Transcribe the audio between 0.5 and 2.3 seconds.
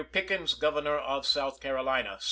Governor of South Carolina.